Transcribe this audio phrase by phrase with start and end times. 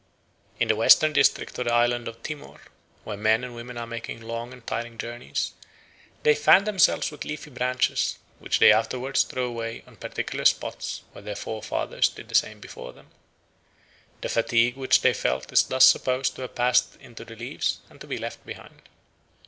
[0.59, 2.59] In the western district of the island of Timor,
[3.03, 5.51] when men or women are making long and tiring journeys,
[6.23, 11.21] they fan themselves with leafy branches, which they afterwards throw away on particular spots where
[11.21, 13.11] their forefathers did the same before them.
[14.21, 18.01] The fatigue which they felt is thus supposed to have passed into the leaves and
[18.01, 18.89] to be left behind.